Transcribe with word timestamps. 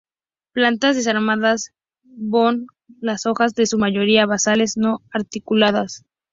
Plantas 0.53 0.95
desarmadas 0.95 1.73
von 2.01 2.65
las 3.01 3.27
hojas 3.27 3.55
en 3.59 3.67
su 3.67 3.77
la 3.77 3.81
mayoría 3.81 4.25
basales 4.25 4.75
no 4.75 5.03
auriculadas. 5.13 6.05